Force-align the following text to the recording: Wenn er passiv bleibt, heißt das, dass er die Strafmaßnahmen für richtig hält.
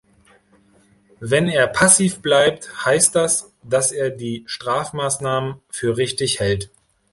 Wenn 1.19 1.47
er 1.47 1.67
passiv 1.67 2.23
bleibt, 2.23 2.87
heißt 2.87 3.13
das, 3.13 3.53
dass 3.61 3.91
er 3.91 4.09
die 4.09 4.41
Strafmaßnahmen 4.47 5.61
für 5.69 5.97
richtig 5.97 6.39
hält. 6.39 6.71